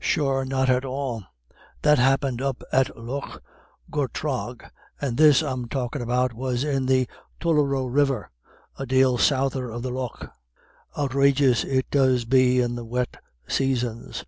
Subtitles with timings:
[0.00, 1.24] "Sure not at all:
[1.82, 3.36] that happint up at Lough
[3.90, 7.06] Gortragh, and this I'm talkin' about was in the
[7.38, 8.30] Tullaroe River,
[8.78, 10.30] a dale souther of the Lough.
[10.96, 14.24] Outrageous it does be in the wet saisons.